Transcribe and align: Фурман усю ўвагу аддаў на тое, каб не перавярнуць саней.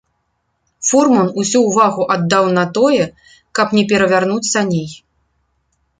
Фурман 0.87 1.27
усю 1.43 1.59
ўвагу 1.65 2.07
аддаў 2.15 2.49
на 2.57 2.63
тое, 2.79 3.05
каб 3.61 3.67
не 3.79 3.83
перавярнуць 3.93 4.45
саней. 4.57 4.91